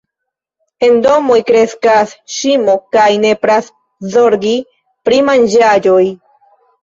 En 0.85 0.95
domoj 1.05 1.35
kreskas 1.49 2.13
ŝimo 2.37 2.73
kaj 2.97 3.05
nepras 3.25 3.69
zorgi 4.15 4.55
pri 5.09 5.19
manĝaĵoj. 5.29 6.03